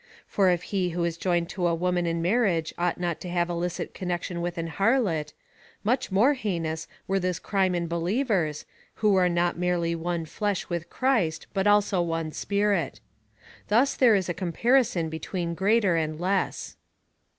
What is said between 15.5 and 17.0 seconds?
greater and less.